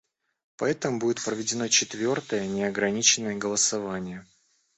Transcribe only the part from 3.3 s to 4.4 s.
голосование.